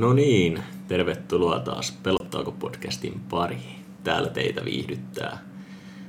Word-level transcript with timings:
No 0.00 0.12
niin, 0.12 0.62
tervetuloa 0.88 1.60
taas 1.60 1.98
Pelottaako 2.02 2.52
podcastin 2.52 3.20
pariin. 3.30 3.84
Täällä 4.04 4.28
teitä 4.28 4.64
viihdyttää 4.64 5.38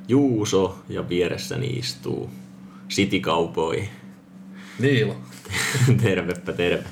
Juuso 0.08 0.80
ja 0.90 1.10
vieressäni 1.10 1.68
istuu 1.68 2.30
City 2.90 3.20
Cowboy. 3.20 3.84
Niilo. 4.80 5.16
Tervepä 6.04 6.54
terve. 6.54 6.84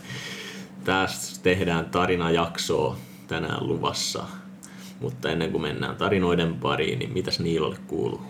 Tässä 0.83 1.43
tehdään 1.43 1.85
tarinajaksoa 1.85 2.97
tänään 3.27 3.67
luvassa. 3.67 4.23
Mutta 4.99 5.29
ennen 5.29 5.51
kuin 5.51 5.61
mennään 5.61 5.95
tarinoiden 5.95 6.55
pariin, 6.55 6.99
niin 6.99 7.13
mitäs 7.13 7.39
Niilolle 7.39 7.77
kuuluu? 7.87 8.21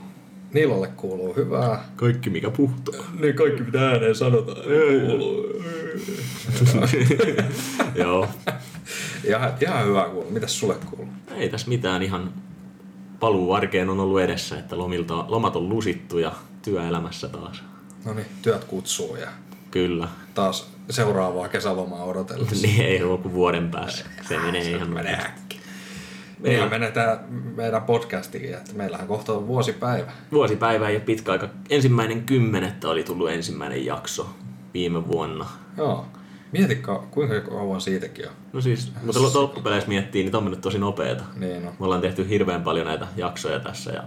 Niilolle 0.54 0.88
kuuluu 0.88 1.36
hyvää. 1.36 1.86
Kaikki 1.96 2.30
mikä 2.30 2.50
puhtuu. 2.50 2.96
Niin 3.20 3.36
kaikki 3.36 3.64
mitä 3.64 3.90
ääneen 3.90 4.16
sanotaan. 4.16 4.58
Kuuluu. 4.64 5.46
Joo, 7.96 8.28
Ihan, 9.24 9.54
ihan 9.62 9.86
hyvää 9.86 10.06
kuuluu. 10.10 10.32
Mitäs 10.32 10.60
sulle 10.60 10.76
kuuluu? 10.90 11.08
ei 11.36 11.50
tässä 11.50 11.68
mitään 11.70 12.04
ihan 12.04 12.34
paluu 13.20 13.54
arkeen 13.54 13.90
on 13.90 14.00
ollut 14.00 14.22
edessä, 14.22 14.60
että 14.60 14.78
lomilta, 14.78 15.26
lomat 15.28 15.56
on 15.56 15.70
lusittu 15.70 16.18
ja 16.20 16.32
työelämässä 16.62 17.28
taas. 17.28 17.64
No 18.06 18.14
niin, 18.14 18.26
työt 18.42 18.64
kutsuu 18.64 19.16
ja 19.16 19.28
Kyllä. 19.72 20.08
taas 20.34 20.70
seuraavaa 20.90 21.48
kesälomaa 21.50 22.04
odotellessa. 22.04 22.68
Niin 22.68 22.86
ei 22.86 23.04
ole 23.04 23.18
kuin 23.18 23.34
vuoden 23.34 23.72
päässä. 23.72 24.06
Se 24.28 24.40
menee 24.40 24.70
ihan 24.72 24.90
menee 24.90 25.14
äkki. 25.14 25.60
Meillä- 26.40 26.60
Meillä 26.60 26.70
menee 26.70 26.92
tää 26.92 27.24
meidän 27.56 27.82
podcastikin, 27.84 28.54
että 28.54 28.74
meillähän 28.74 29.08
kohta 29.08 29.34
on 29.34 29.48
vuosipäivä. 29.48 30.12
Vuosipäivä 30.32 30.90
ja 30.90 31.00
pitkä 31.00 31.32
aika. 31.32 31.50
Ensimmäinen 31.70 32.24
kymmenettä 32.24 32.90
oli 32.90 33.04
tullut 33.04 33.30
ensimmäinen 33.32 33.86
jakso 33.86 34.30
viime 34.74 35.08
vuonna. 35.08 35.46
Joo. 35.78 36.06
Mietitkö, 36.52 37.00
kuinka 37.12 37.42
kauan 37.42 37.82
siitäkin 37.82 38.28
on? 38.28 38.34
No 38.54 38.62
siis, 38.62 38.92
mutta 39.04 39.22
lo- 39.22 39.32
loppupeleissä 39.42 39.90
miettii, 39.90 40.24
niin 40.24 40.36
on 40.36 40.44
mennyt 40.44 40.62
tosi 40.62 40.80
nopeeta. 40.80 41.24
Niin 41.36 41.66
no. 41.66 41.72
Me 41.80 41.86
ollaan 41.86 42.02
tehty 42.02 42.30
hirveän 42.30 42.62
paljon 42.64 42.88
näitä 42.88 43.08
jaksoja 43.18 43.60
tässä 43.60 43.92
ja 43.92 44.04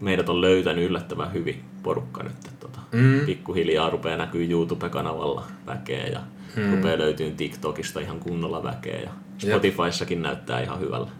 meidät 0.00 0.28
on 0.28 0.40
löytänyt 0.40 0.84
yllättävän 0.84 1.32
hyvin 1.32 1.64
porukka 1.82 2.22
nyt. 2.22 2.32
Että 2.32 2.50
tota, 2.60 2.78
Mm. 2.92 3.20
Pikkuhiljaa 3.26 3.90
rupeaa 3.90 4.16
näkyy 4.16 4.50
YouTube-kanavalla 4.50 5.44
väkeä 5.66 6.06
ja 6.06 6.20
Mm. 6.56 6.74
rupeaa 6.76 6.98
löytyy 6.98 7.30
TikTokista 7.30 8.00
ihan 8.00 8.20
kunnolla 8.20 8.62
väkeä 8.62 9.00
ja 9.00 9.10
Spotifyssakin 9.38 10.22
näyttää 10.22 10.60
ihan 10.60 10.80
hyvällä. 10.80 11.10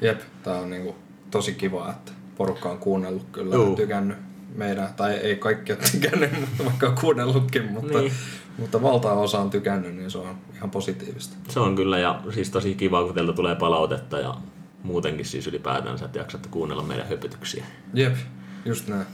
Jep, 0.00 0.20
tää 0.42 0.58
on 0.58 0.70
niinku 0.70 0.94
tosi 1.30 1.52
kiva, 1.54 1.90
että 1.90 2.12
porukka 2.36 2.68
on 2.70 2.78
kuunnellut 2.78 3.26
kyllä 3.32 3.54
Juu. 3.54 3.70
ja 3.70 3.76
tykännyt 3.76 4.16
meidän, 4.54 4.94
tai 4.94 5.12
ei 5.14 5.36
kaikki 5.36 5.72
ole 5.72 5.80
tykännyt, 5.92 6.30
mutta 6.40 6.64
vaikka 6.64 6.86
on 6.86 6.94
kuunnellutkin, 7.00 7.72
mutta, 7.72 7.98
Niin. 8.00 8.12
mutta 8.58 8.82
valtaosa 8.82 9.38
on 9.40 9.50
tykännyt, 9.50 9.94
niin 9.96 10.10
se 10.10 10.18
on 10.18 10.38
ihan 10.54 10.70
positiivista. 10.70 11.36
Se 11.48 11.60
on 11.60 11.76
kyllä 11.76 11.98
ja 11.98 12.20
siis 12.34 12.50
tosi 12.50 12.74
kiva, 12.74 13.04
kun 13.04 13.14
teiltä 13.14 13.32
tulee 13.32 13.54
palautetta 13.54 14.18
ja 14.18 14.34
muutenkin 14.82 15.26
siis 15.26 15.46
ylipäätänsä, 15.46 16.04
että 16.04 16.18
jaksatte 16.18 16.48
kuunnella 16.48 16.82
meidän 16.82 17.08
höpötyksiä. 17.08 17.64
Jep, 17.94 18.16
just 18.64 18.88
näin. 18.88 19.06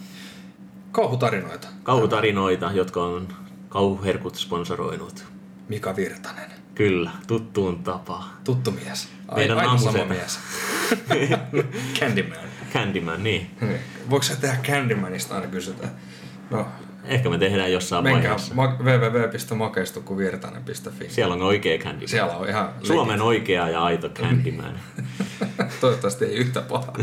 Kauhutarinoita. 0.93 1.69
Kauhutarinoita, 1.83 2.71
jotka 2.75 3.03
on 3.05 3.29
kauhuherkut 3.69 4.35
sponsoroinut. 4.37 5.25
Mika 5.69 5.97
Virtanen. 5.97 6.51
Kyllä, 6.75 7.11
tuttuun 7.27 7.83
tapaan. 7.85 8.25
Tuttu 8.45 8.71
mies. 8.71 9.09
Ai, 9.29 9.39
Meidän 9.39 9.59
aina 9.59 9.79
sama 9.79 10.05
mies. 10.05 10.39
Candyman. 12.01 12.39
Candyman, 12.73 13.23
niin. 13.23 13.51
Voiko 14.11 14.23
sä 14.23 14.37
tehdä 14.37 14.57
Candymanista 14.63 15.35
aina 15.35 15.47
kysytään? 15.47 15.91
No, 16.51 16.67
Ehkä 17.05 17.29
me 17.31 17.39
tehdään 17.39 17.73
jossain 17.73 18.05
menkää 18.05 18.23
vaiheessa. 18.31 18.55
ma- 18.55 18.77
www.makeistukuvirtanen.fi. 18.83 21.09
Siellä 21.11 21.35
on 21.35 21.43
oikea 21.43 21.79
Candyman. 21.79 22.09
Siellä 22.09 22.37
on 22.37 22.49
ihan 22.49 22.69
Suomen 22.83 23.23
oikea 23.23 23.69
ja 23.69 23.85
aito 23.85 24.09
Candyman. 24.21 24.81
Toivottavasti 25.81 26.25
ei 26.25 26.35
yhtä 26.35 26.61
paha. 26.63 26.93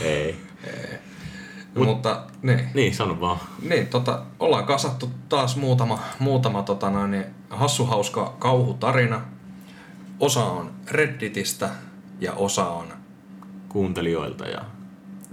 Ei. 0.00 0.36
Mut, 1.74 1.86
Mutta 1.86 2.22
niin. 2.42 2.60
Niin, 2.74 2.94
sano 2.94 3.20
vaan. 3.20 3.38
Niin, 3.68 3.86
tota, 3.86 4.22
ollaan 4.40 4.64
kasattu 4.64 5.10
taas 5.28 5.56
muutama, 5.56 5.98
muutama 6.18 6.62
tota 6.62 6.90
noin, 6.90 7.10
niin 7.10 7.24
hassuhauska 7.50 8.34
kauhutarina. 8.38 9.20
Osa 10.20 10.44
on 10.44 10.70
Redditistä 10.90 11.70
ja 12.20 12.32
osa 12.32 12.68
on, 12.68 12.86
Kuuntelijoilta 13.68 14.48
ja 14.48 14.60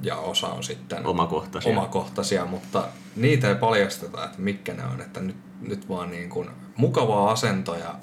ja 0.04 0.16
osa 0.18 0.48
on 0.48 0.64
sitten 0.64 1.06
omakohtaisia. 1.06 1.72
omakohtaisia, 1.72 2.46
mutta 2.46 2.88
niitä 3.16 3.50
ei 3.50 3.56
paljasteta, 3.56 4.26
että 4.26 4.42
mitkä 4.42 4.74
ne 4.74 4.86
on. 4.86 5.02
Että 5.02 5.20
nyt, 5.20 5.36
nyt 5.62 5.90
vaan 5.90 6.12
niin 6.12 6.30
kuin 6.30 6.50
mukavaa 6.78 7.32
asento 7.32 7.76
ja 7.76 7.96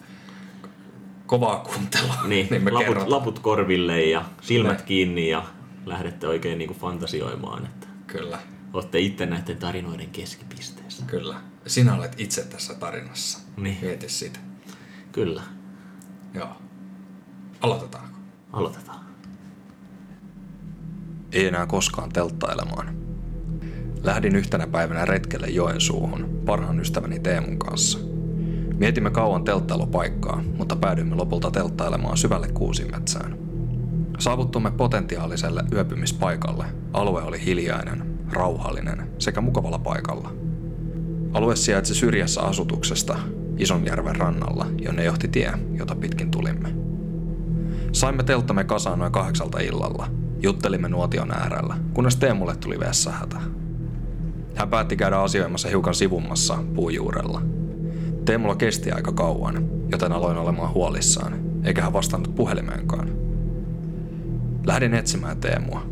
kovaa 1.26 1.56
kuuntelua. 1.58 2.14
Niin, 2.28 2.46
niin 2.50 2.64
me 2.64 2.70
laput, 2.70 2.86
kerrotaan. 2.86 3.10
laput 3.10 3.38
korville 3.38 4.04
ja 4.04 4.24
silmät 4.40 4.78
Ne. 4.78 4.84
kiinni 4.84 5.28
ja 5.28 5.44
lähdette 5.86 6.26
oikein 6.28 6.58
niinku 6.58 6.74
fantasioimaan, 6.74 7.66
että 7.66 7.86
Kyllä, 8.06 8.38
olette 8.72 8.98
itse 8.98 9.26
näiden 9.26 9.56
tarinoiden 9.56 10.10
keskipisteessä. 10.10 11.04
kyllä. 11.06 11.34
Sinä 11.66 11.94
olet 11.94 12.14
itse 12.20 12.42
tässä 12.44 12.74
tarinassa. 12.74 13.38
Niin. 13.56 13.78
Mieti 13.82 14.08
sitä. 14.08 14.38
Kyllä. 15.12 15.42
Joo. 16.34 16.48
Aloitetaanko? 17.60 18.18
Aloitetaan. 18.52 18.99
Ei 21.32 21.46
enää 21.46 21.66
koskaan 21.66 22.08
telttailemaan. 22.12 22.94
Lähdin 24.02 24.36
yhtenä 24.36 24.66
päivänä 24.66 25.04
retkelle 25.04 25.46
Joensuuhun 25.46 26.40
parhaan 26.46 26.80
ystäväni 26.80 27.18
Teemun 27.18 27.58
kanssa. 27.58 27.98
Mietimme 28.78 29.10
kauan 29.10 29.44
telttailupaikkaa, 29.44 30.42
mutta 30.56 30.76
päädyimme 30.76 31.14
lopulta 31.14 31.50
telttailemaan 31.50 32.16
syvälle 32.16 32.48
kuusimetsään. 32.48 33.38
Saavuttumme 34.18 34.70
potentiaaliselle 34.70 35.64
yöpymispaikalle. 35.72 36.64
Alue 36.92 37.22
oli 37.22 37.44
hiljainen, 37.44 38.18
rauhallinen 38.32 39.10
sekä 39.18 39.40
mukavalla 39.40 39.78
paikalla. 39.78 40.32
Alue 41.32 41.56
sijaitsi 41.56 41.94
syrjässä 41.94 42.40
asutuksesta, 42.40 43.18
Isonjärven 43.56 44.16
rannalla, 44.16 44.66
jonne 44.82 45.04
johti 45.04 45.28
tie, 45.28 45.52
jota 45.74 45.94
pitkin 45.94 46.30
tulimme. 46.30 46.74
Saimme 47.92 48.22
telttamme 48.22 48.64
kasaan 48.64 48.98
noin 48.98 49.12
kahdeksalta 49.12 49.58
illalla. 49.58 50.19
Juttelimme 50.42 50.88
nuotion 50.88 51.32
äärellä, 51.32 51.76
kunnes 51.94 52.16
Teemulle 52.16 52.56
tuli 52.56 52.80
vessahätä. 52.80 53.36
Hän 54.54 54.68
päätti 54.68 54.96
käydä 54.96 55.18
asioimassa 55.18 55.68
hiukan 55.68 55.94
sivummassa 55.94 56.58
puujuurella. 56.74 57.42
Teemulla 58.24 58.56
kesti 58.56 58.92
aika 58.92 59.12
kauan, 59.12 59.68
joten 59.92 60.12
aloin 60.12 60.38
olemaan 60.38 60.74
huolissaan, 60.74 61.32
eikä 61.64 61.82
hän 61.82 61.92
vastannut 61.92 62.34
puhelimeenkaan. 62.34 63.08
Lähdin 64.66 64.94
etsimään 64.94 65.36
Teemua. 65.36 65.82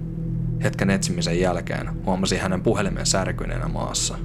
Hetken 0.62 0.91
etsimisen 0.91 1.41
jälkeen 1.41 2.04
huomasin 2.04 2.41
hänen 2.41 2.62
puhelimen 2.62 3.06
särkyneenä 3.06 3.69
maassa. 3.69 4.19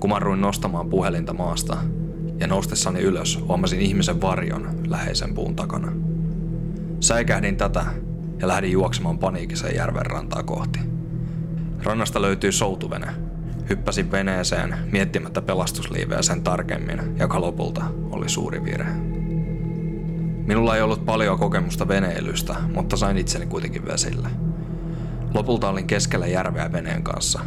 Kumarruin 0.00 0.40
nostamaan 0.40 0.90
puhelinta 0.90 1.32
maasta, 1.32 1.76
ja 2.40 2.46
noustessani 2.46 3.00
ylös 3.00 3.38
huomasin 3.48 3.80
ihmisen 3.80 4.20
varjon 4.20 4.68
läheisen 4.88 5.34
puun 5.34 5.56
takana. 5.56 5.92
Säikähdin 7.00 7.56
tätä 7.56 7.86
ja 8.40 8.48
lähdin 8.48 8.72
juoksemaan 8.72 9.18
paniikisen 9.18 9.74
järven 9.76 10.06
rantaa 10.06 10.42
kohti. 10.42 10.78
Rannasta 11.82 12.22
löytyi 12.22 12.52
soutuvene. 12.52 13.06
Hyppäsin 13.68 14.10
veneeseen 14.10 14.76
miettimättä 14.92 15.42
pelastusliiveä 15.42 16.22
sen 16.22 16.42
tarkemmin, 16.42 17.16
joka 17.18 17.40
lopulta 17.40 17.84
oli 18.10 18.28
suuri 18.28 18.64
virhe. 18.64 18.92
Minulla 20.46 20.76
ei 20.76 20.82
ollut 20.82 21.04
paljon 21.04 21.38
kokemusta 21.38 21.88
veneilystä, 21.88 22.54
mutta 22.74 22.96
sain 22.96 23.18
itseni 23.18 23.46
kuitenkin 23.46 23.86
vesille. 23.86 24.28
Lopulta 25.34 25.68
olin 25.68 25.86
keskellä 25.86 26.26
järveä 26.26 26.72
veneen 26.72 27.02
kanssa. 27.02 27.40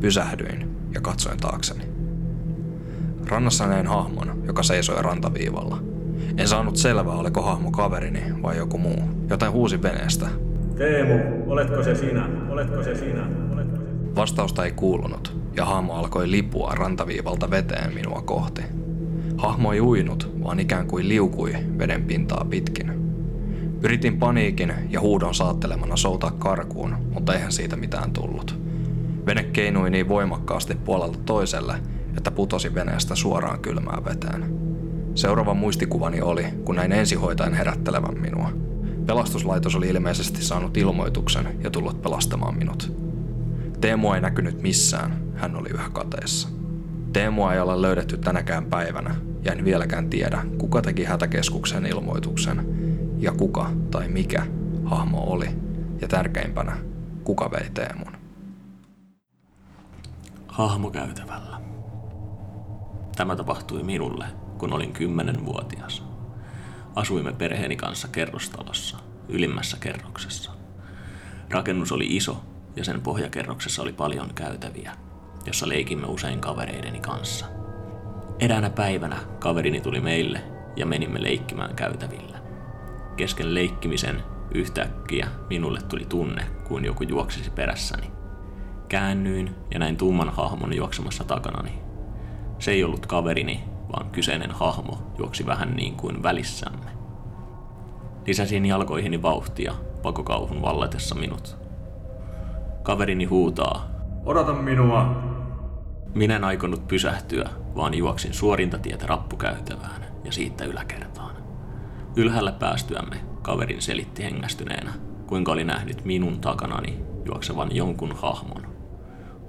Pysähdyin 0.00 0.76
ja 0.94 1.00
katsoin 1.00 1.38
taakseni. 1.38 1.84
Rannassa 3.28 3.66
näin 3.66 3.86
hahmon, 3.86 4.42
joka 4.46 4.62
seisoi 4.62 5.02
rantaviivalla. 5.02 5.91
En 6.36 6.48
saanut 6.48 6.76
selvää, 6.76 7.14
oliko 7.14 7.42
hahmo 7.42 7.70
kaverini 7.70 8.42
vai 8.42 8.56
joku 8.56 8.78
muu, 8.78 9.02
joten 9.30 9.52
huusin 9.52 9.82
veneestä. 9.82 10.26
Teemu, 10.76 11.50
oletko 11.52 11.82
se 11.82 11.94
sinä? 11.94 12.28
Oletko 12.48 12.82
se 12.82 12.94
sinä? 12.94 13.26
Oletko 13.52 13.76
se 13.76 13.82
Vastausta 14.16 14.64
ei 14.64 14.72
kuulunut, 14.72 15.36
ja 15.56 15.64
hahmo 15.64 15.94
alkoi 15.94 16.30
lipua 16.30 16.72
rantaviivalta 16.74 17.50
veteen 17.50 17.94
minua 17.94 18.22
kohti. 18.24 18.62
Hahmo 19.36 19.72
ei 19.72 19.80
uinut, 19.80 20.32
vaan 20.44 20.60
ikään 20.60 20.86
kuin 20.86 21.08
liukui 21.08 21.54
veden 21.78 22.04
pintaa 22.04 22.46
pitkin. 22.50 22.92
Yritin 23.82 24.18
paniikin 24.18 24.74
ja 24.90 25.00
huudon 25.00 25.34
saattelemana 25.34 25.96
soutaa 25.96 26.30
karkuun, 26.30 26.96
mutta 27.14 27.34
eihän 27.34 27.52
siitä 27.52 27.76
mitään 27.76 28.12
tullut. 28.12 28.60
Vene 29.26 29.44
keinui 29.44 29.90
niin 29.90 30.08
voimakkaasti 30.08 30.74
puolelta 30.74 31.18
toiselle, 31.24 31.74
että 32.16 32.30
putosi 32.30 32.74
veneestä 32.74 33.14
suoraan 33.14 33.60
kylmään 33.60 34.04
veteen. 34.04 34.61
Seuraava 35.14 35.54
muistikuvani 35.54 36.20
oli, 36.20 36.44
kun 36.64 36.76
näin 36.76 36.92
ensihoitajan 36.92 37.54
herättelevän 37.54 38.20
minua. 38.20 38.52
Pelastuslaitos 39.06 39.74
oli 39.74 39.88
ilmeisesti 39.88 40.44
saanut 40.44 40.76
ilmoituksen 40.76 41.58
ja 41.64 41.70
tullut 41.70 42.02
pelastamaan 42.02 42.58
minut. 42.58 42.92
Teemua 43.80 44.14
ei 44.14 44.20
näkynyt 44.20 44.62
missään, 44.62 45.32
hän 45.34 45.56
oli 45.56 45.68
yhä 45.68 45.90
kateessa. 45.92 46.48
Teemua 47.12 47.54
ei 47.54 47.60
ole 47.60 47.82
löydetty 47.82 48.18
tänäkään 48.18 48.64
päivänä, 48.64 49.14
ja 49.44 49.52
en 49.52 49.64
vieläkään 49.64 50.10
tiedä, 50.10 50.42
kuka 50.58 50.82
teki 50.82 51.04
hätäkeskuksen 51.04 51.86
ilmoituksen 51.86 52.66
ja 53.18 53.32
kuka 53.32 53.70
tai 53.90 54.08
mikä 54.08 54.46
hahmo 54.84 55.24
oli 55.32 55.48
ja 56.00 56.08
tärkeimpänä, 56.08 56.76
kuka 57.24 57.50
vei 57.50 57.70
Teemun. 57.74 58.12
Hahmokäytävällä. 60.46 61.60
Tämä 63.16 63.36
tapahtui 63.36 63.82
minulle, 63.82 64.24
kun 64.62 64.72
olin 64.72 64.92
kymmenenvuotias. 64.92 66.02
Asuimme 66.94 67.32
perheeni 67.32 67.76
kanssa 67.76 68.08
kerrostalossa, 68.08 68.96
ylimmässä 69.28 69.76
kerroksessa. 69.80 70.50
Rakennus 71.50 71.92
oli 71.92 72.06
iso 72.16 72.44
ja 72.76 72.84
sen 72.84 73.00
pohjakerroksessa 73.00 73.82
oli 73.82 73.92
paljon 73.92 74.34
käytäviä, 74.34 74.92
jossa 75.46 75.68
leikimme 75.68 76.06
usein 76.06 76.40
kavereideni 76.40 77.00
kanssa. 77.00 77.46
Eräänä 78.38 78.70
päivänä 78.70 79.16
kaverini 79.38 79.80
tuli 79.80 80.00
meille 80.00 80.42
ja 80.76 80.86
menimme 80.86 81.22
leikkimään 81.22 81.74
käytävillä. 81.74 82.38
Kesken 83.16 83.54
leikkimisen 83.54 84.22
yhtäkkiä 84.54 85.28
minulle 85.50 85.82
tuli 85.82 86.04
tunne, 86.08 86.46
kuin 86.68 86.84
joku 86.84 87.02
juoksisi 87.02 87.50
perässäni. 87.50 88.10
Käännyin 88.88 89.54
ja 89.70 89.78
näin 89.78 89.96
tumman 89.96 90.30
hahmon 90.30 90.76
juoksemassa 90.76 91.24
takanani. 91.24 91.72
Se 92.58 92.70
ei 92.70 92.84
ollut 92.84 93.06
kaverini, 93.06 93.71
vaan 93.92 94.10
kyseinen 94.10 94.50
hahmo 94.50 94.98
juoksi 95.18 95.46
vähän 95.46 95.76
niin 95.76 95.94
kuin 95.96 96.22
välissämme. 96.22 96.90
Lisäsin 98.26 98.66
jalkoihini 98.66 99.22
vauhtia 99.22 99.74
pakokauhun 100.02 100.62
vallatessa 100.62 101.14
minut. 101.14 101.56
Kaverini 102.82 103.24
huutaa. 103.24 103.90
Odota 104.24 104.52
minua! 104.52 105.22
Minä 106.14 106.36
en 106.36 106.44
aikonut 106.44 106.88
pysähtyä, 106.88 107.50
vaan 107.76 107.94
juoksin 107.94 108.34
suorinta 108.34 108.78
tietä 108.78 109.06
rappukäytävään 109.06 110.04
ja 110.24 110.32
siitä 110.32 110.64
yläkertaan. 110.64 111.36
Ylhäällä 112.16 112.52
päästyämme 112.52 113.16
kaverin 113.42 113.82
selitti 113.82 114.22
hengästyneenä, 114.22 114.92
kuinka 115.26 115.52
oli 115.52 115.64
nähnyt 115.64 116.04
minun 116.04 116.40
takanani 116.40 117.00
juoksevan 117.24 117.76
jonkun 117.76 118.16
hahmon. 118.16 118.66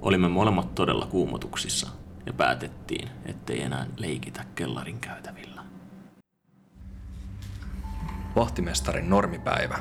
Olimme 0.01 0.27
molemmat 0.27 0.75
todella 0.75 1.05
kuumotuksissa 1.05 2.02
ja 2.25 2.33
päätettiin, 2.33 3.09
ettei 3.25 3.61
enää 3.61 3.85
leikitä 3.97 4.45
kellarin 4.55 4.99
käytävillä. 4.99 5.63
Vahtimestarin 8.35 9.09
normipäivä. 9.09 9.79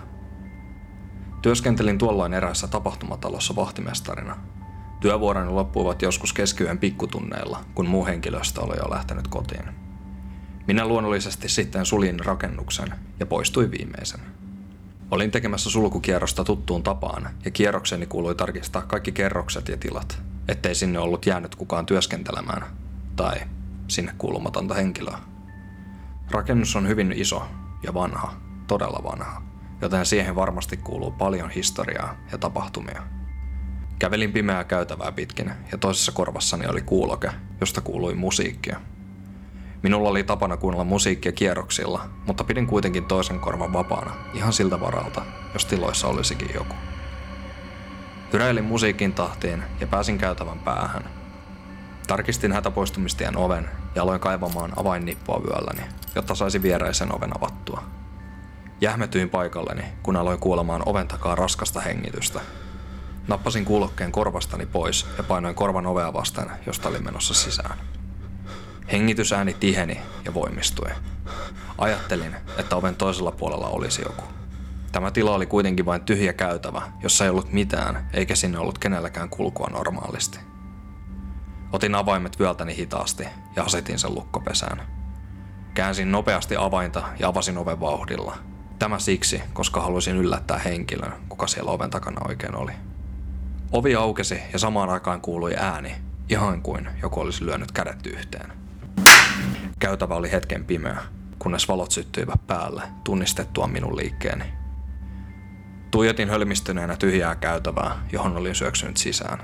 Työskentelin 1.42 1.98
tuolloin 1.98 2.34
eräässä 2.34 2.68
tapahtumatalossa 2.68 3.56
vahtimestarina. 3.56 4.36
Työvuoroni 5.00 5.50
loppuivat 5.50 6.02
joskus 6.02 6.32
keskiyön 6.32 6.78
pikkutunneilla, 6.78 7.64
kun 7.74 7.86
muu 7.86 8.06
henkilöstö 8.06 8.60
oli 8.60 8.76
jo 8.76 8.90
lähtenyt 8.90 9.28
kotiin. 9.28 9.64
Minä 10.66 10.86
luonnollisesti 10.86 11.48
sitten 11.48 11.86
suljin 11.86 12.20
rakennuksen 12.20 12.94
ja 13.20 13.26
poistuin 13.26 13.70
viimeisen. 13.70 14.20
Olin 15.10 15.30
tekemässä 15.30 15.70
sulkukierrosta 15.70 16.44
tuttuun 16.44 16.82
tapaan 16.82 17.28
ja 17.44 17.50
kierrokseni 17.50 18.06
kuului 18.06 18.34
tarkistaa 18.34 18.82
kaikki 18.82 19.12
kerrokset 19.12 19.68
ja 19.68 19.76
tilat, 19.76 20.22
ettei 20.52 20.74
sinne 20.74 20.98
ollut 20.98 21.26
jäänyt 21.26 21.54
kukaan 21.54 21.86
työskentelemään 21.86 22.66
tai 23.16 23.36
sinne 23.88 24.14
kuulumatonta 24.18 24.74
henkilöä. 24.74 25.18
Rakennus 26.30 26.76
on 26.76 26.88
hyvin 26.88 27.12
iso 27.12 27.42
ja 27.82 27.94
vanha, 27.94 28.32
todella 28.66 29.00
vanha, 29.04 29.42
joten 29.80 30.06
siihen 30.06 30.36
varmasti 30.36 30.76
kuuluu 30.76 31.10
paljon 31.10 31.50
historiaa 31.50 32.16
ja 32.32 32.38
tapahtumia. 32.38 33.02
Kävelin 33.98 34.32
pimeää 34.32 34.64
käytävää 34.64 35.12
pitkin 35.12 35.52
ja 35.72 35.78
toisessa 35.78 36.12
korvassani 36.12 36.66
oli 36.66 36.82
kuuloke, 36.82 37.30
josta 37.60 37.80
kuului 37.80 38.14
musiikkia. 38.14 38.80
Minulla 39.82 40.08
oli 40.08 40.24
tapana 40.24 40.56
kuunnella 40.56 40.84
musiikkia 40.84 41.32
kierroksilla, 41.32 42.08
mutta 42.26 42.44
pidin 42.44 42.66
kuitenkin 42.66 43.04
toisen 43.04 43.40
korvan 43.40 43.72
vapaana, 43.72 44.14
ihan 44.34 44.52
siltä 44.52 44.80
varalta, 44.80 45.22
jos 45.52 45.66
tiloissa 45.66 46.08
olisikin 46.08 46.50
joku. 46.54 46.74
Hyräilin 48.32 48.64
musiikin 48.64 49.14
tahtiin 49.14 49.62
ja 49.80 49.86
pääsin 49.86 50.18
käytävän 50.18 50.58
päähän. 50.58 51.04
Tarkistin 52.06 52.52
hätäpoistumistien 52.52 53.36
oven 53.36 53.68
ja 53.94 54.02
aloin 54.02 54.20
kaivamaan 54.20 54.72
avainnippua 54.76 55.42
vyölläni, 55.42 55.82
jotta 56.14 56.34
saisi 56.34 56.62
viereisen 56.62 57.14
oven 57.14 57.36
avattua. 57.36 57.82
Jähmetyin 58.80 59.30
paikalleni, 59.30 59.82
kun 60.02 60.16
aloin 60.16 60.38
kuulemaan 60.38 60.82
oven 60.86 61.08
takaa 61.08 61.34
raskasta 61.34 61.80
hengitystä. 61.80 62.40
Nappasin 63.28 63.64
kuulokkeen 63.64 64.12
korvastani 64.12 64.66
pois 64.66 65.06
ja 65.16 65.22
painoin 65.22 65.54
korvan 65.54 65.86
ovea 65.86 66.12
vasten, 66.12 66.50
josta 66.66 66.88
oli 66.88 66.98
menossa 66.98 67.34
sisään. 67.34 67.78
Hengitysääni 68.92 69.54
tiheni 69.54 70.00
ja 70.24 70.34
voimistui. 70.34 70.90
Ajattelin, 71.78 72.36
että 72.58 72.76
oven 72.76 72.96
toisella 72.96 73.32
puolella 73.32 73.66
olisi 73.66 74.02
joku. 74.02 74.41
Tämä 74.92 75.10
tila 75.10 75.34
oli 75.34 75.46
kuitenkin 75.46 75.86
vain 75.86 76.00
tyhjä 76.00 76.32
käytävä, 76.32 76.82
jossa 77.02 77.24
ei 77.24 77.30
ollut 77.30 77.52
mitään, 77.52 78.08
eikä 78.12 78.34
sinne 78.34 78.58
ollut 78.58 78.78
kenelläkään 78.78 79.28
kulkua 79.28 79.68
normaalisti. 79.72 80.38
Otin 81.72 81.94
avaimet 81.94 82.38
vyöltäni 82.38 82.76
hitaasti 82.76 83.24
ja 83.56 83.62
asetin 83.62 83.98
sen 83.98 84.14
lukkopesään. 84.14 84.82
Käänsin 85.74 86.12
nopeasti 86.12 86.56
avainta 86.56 87.02
ja 87.18 87.28
avasin 87.28 87.58
oven 87.58 87.80
vauhdilla. 87.80 88.38
Tämä 88.78 88.98
siksi, 88.98 89.42
koska 89.52 89.80
halusin 89.80 90.16
yllättää 90.16 90.58
henkilön, 90.58 91.12
kuka 91.28 91.46
siellä 91.46 91.70
oven 91.70 91.90
takana 91.90 92.26
oikein 92.28 92.56
oli. 92.56 92.72
Ovi 93.72 93.94
aukesi 93.94 94.40
ja 94.52 94.58
samaan 94.58 94.90
aikaan 94.90 95.20
kuului 95.20 95.54
ääni, 95.56 95.94
ihan 96.28 96.62
kuin 96.62 96.88
joku 97.02 97.20
olisi 97.20 97.46
lyönyt 97.46 97.72
kädet 97.72 98.06
yhteen. 98.06 98.52
Käytävä 99.78 100.14
oli 100.14 100.32
hetken 100.32 100.64
pimeä, 100.64 101.02
kunnes 101.38 101.68
valot 101.68 101.90
syttyivät 101.90 102.46
päälle 102.46 102.82
tunnistettua 103.04 103.66
minun 103.66 103.96
liikkeeni. 103.96 104.61
Tuijotin 105.92 106.28
hölmistyneenä 106.28 106.96
tyhjää 106.96 107.34
käytävää, 107.34 108.06
johon 108.12 108.36
olin 108.36 108.54
syöksynyt 108.54 108.96
sisään. 108.96 109.38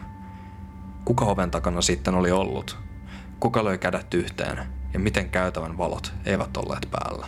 Kuka 1.05 1.25
oven 1.25 1.51
takana 1.51 1.83
sitten 1.83 2.15
oli 2.15 2.31
ollut? 2.31 2.79
Kuka 3.41 3.65
löi 3.65 3.79
kädet 3.79 4.15
yhteen 4.15 4.59
ja 4.93 4.99
miten 4.99 5.31
käytävän 5.31 5.79
valot 5.79 6.13
eivät 6.25 6.57
olleet 6.57 6.89
päällä? 6.91 7.27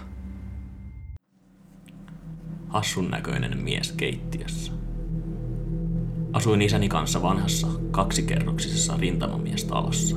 Hassun 2.68 3.11
näköinen 3.11 3.59
mies 3.59 3.92
keittiössä. 3.92 4.73
Asuin 6.33 6.62
isäni 6.62 6.88
kanssa 6.88 7.23
vanhassa 7.23 7.66
kaksikerroksisessa 7.90 8.97
rintamamiestalossa. 8.97 10.16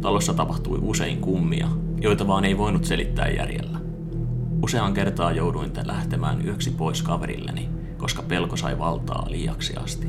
Talossa 0.00 0.34
tapahtui 0.34 0.78
usein 0.82 1.20
kummia, 1.20 1.68
joita 2.00 2.26
vaan 2.26 2.44
ei 2.44 2.58
voinut 2.58 2.84
selittää 2.84 3.28
järjellä. 3.28 3.78
Useaan 4.62 4.94
kertaa 4.94 5.32
jouduin 5.32 5.72
lähtemään 5.84 6.46
yöksi 6.46 6.70
pois 6.70 7.02
kaverilleni, 7.02 7.75
koska 7.98 8.22
pelko 8.22 8.56
sai 8.56 8.78
valtaa 8.78 9.26
liiaksi 9.30 9.76
asti. 9.76 10.06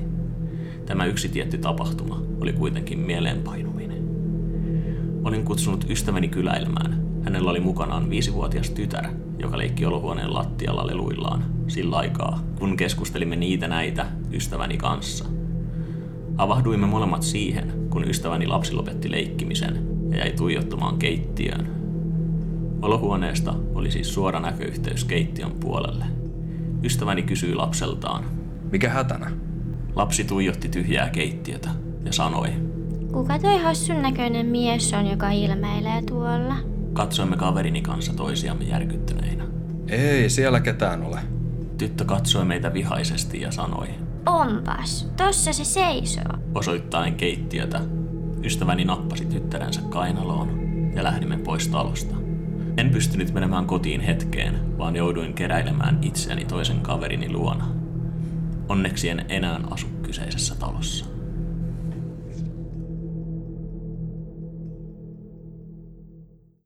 Tämä 0.86 1.06
yksi 1.06 1.30
tietty 1.30 1.58
tapahtuma 1.58 2.22
oli 2.42 2.54
kuitenkin 2.54 3.00
mieleenpainuminen. 3.00 4.10
Olin 5.24 5.44
kutsunut 5.46 5.86
ystäväni 5.90 6.28
kyläilmään. 6.28 7.08
Hänellä 7.24 7.52
oli 7.52 7.60
mukanaan 7.60 8.10
viisivuotias 8.10 8.70
tytär, 8.70 9.08
joka 9.40 9.58
leikki 9.58 9.86
olohuoneen 9.86 10.34
lattialla 10.34 10.88
leluillaan 10.88 11.46
sillä 11.68 11.98
aikaa, 11.98 12.44
kun 12.60 12.78
keskustelimme 12.78 13.36
niitä 13.36 13.68
näitä 13.68 14.06
ystäväni 14.34 14.78
kanssa. 14.78 15.26
Havahduimme 16.38 16.88
molemmat 16.88 17.24
siihen, 17.24 17.74
kun 17.90 18.10
ystäväni 18.10 18.48
lapsi 18.48 18.74
lopetti 18.74 19.12
leikkimisen 19.12 19.88
ja 20.12 20.18
jäi 20.18 20.32
tuijottamaan 20.32 20.98
keittiöön. 20.98 21.68
Olohuoneesta 22.82 23.54
oli 23.76 23.92
siis 23.92 24.14
suora 24.14 24.40
näköyhteys 24.40 25.04
keittiön 25.04 25.52
puolelle. 25.52 26.06
Ystäväni 26.84 27.24
kysyi 27.24 27.56
lapseltaan. 27.56 28.24
Mikä 28.72 28.90
hätänä? 28.90 29.32
Lapsi 29.96 30.24
tuijotti 30.24 30.70
tyhjää 30.70 31.10
keittiötä 31.10 31.70
ja 32.06 32.14
sanoi. 32.14 32.50
Kuka 33.12 33.40
toi 33.40 33.58
hassun 33.62 34.02
näköinen 34.02 34.46
mies 34.46 34.94
on, 34.94 35.08
joka 35.08 35.32
ilmeilee 35.32 36.02
tuolla? 36.02 36.56
Katsoimme 36.94 37.38
kaverini 37.38 37.82
kanssa 37.82 38.14
toisiamme 38.14 38.64
järkyttyneinä. 38.64 39.44
Ei 39.88 40.30
siellä 40.30 40.60
ketään 40.60 41.04
ole. 41.04 41.20
Tyttö 41.78 42.06
katsoi 42.06 42.46
meitä 42.46 42.74
vihaisesti 42.74 43.42
ja 43.42 43.52
sanoi. 43.52 43.88
Onpas, 44.26 45.12
tossa 45.18 45.54
se 45.54 45.64
seisoo. 45.64 46.34
Osoittaen 46.56 47.16
keittiötä, 47.16 47.82
ystäväni 48.44 48.86
nappasi 48.86 49.26
tyttärensä 49.26 49.82
kainaloon 49.90 50.60
ja 50.96 51.04
lähdimme 51.04 51.38
pois 51.38 51.68
talosta. 51.68 52.27
En 52.78 52.90
pystynyt 52.90 53.34
menemään 53.34 53.66
kotiin 53.66 54.02
hetkeen, 54.02 54.78
vaan 54.78 54.96
jouduin 54.96 55.34
keräilemään 55.34 56.00
itseäni 56.02 56.46
toisen 56.46 56.80
kaverini 56.80 57.32
luona. 57.32 57.68
Onneksi 58.70 59.10
en 59.10 59.26
enää 59.30 59.60
asu 59.72 59.88
kyseisessä 59.88 60.56
talossa. 60.56 61.17